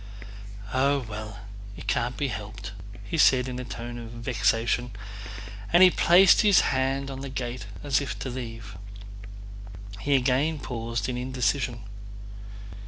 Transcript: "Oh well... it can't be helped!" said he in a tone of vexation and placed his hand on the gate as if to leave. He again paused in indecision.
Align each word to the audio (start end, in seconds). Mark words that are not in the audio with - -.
"Oh 0.73 1.05
well... 1.07 1.41
it 1.77 1.85
can't 1.85 2.17
be 2.17 2.29
helped!" 2.29 2.71
said 3.15 3.45
he 3.45 3.49
in 3.51 3.59
a 3.59 3.63
tone 3.63 3.99
of 3.99 4.09
vexation 4.09 4.89
and 5.71 5.95
placed 5.95 6.41
his 6.41 6.61
hand 6.73 7.11
on 7.11 7.19
the 7.21 7.29
gate 7.29 7.67
as 7.83 8.01
if 8.01 8.17
to 8.17 8.29
leave. 8.31 8.75
He 9.99 10.15
again 10.15 10.57
paused 10.57 11.07
in 11.07 11.17
indecision. 11.17 11.83